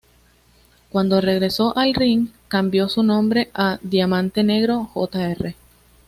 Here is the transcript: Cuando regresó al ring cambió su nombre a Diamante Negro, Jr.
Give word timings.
Cuando 0.89 1.21
regresó 1.21 1.77
al 1.77 1.93
ring 1.93 2.29
cambió 2.47 2.89
su 2.89 3.03
nombre 3.03 3.51
a 3.53 3.77
Diamante 3.83 4.43
Negro, 4.43 4.85
Jr. 4.95 5.53